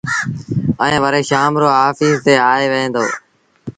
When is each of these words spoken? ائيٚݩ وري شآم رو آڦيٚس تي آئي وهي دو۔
ائيٚݩ 0.83 1.01
وري 1.03 1.21
شآم 1.29 1.51
رو 1.61 1.67
آڦيٚس 1.85 2.17
تي 2.25 2.33
آئي 2.51 2.65
وهي 2.71 2.87
دو۔ 2.93 3.03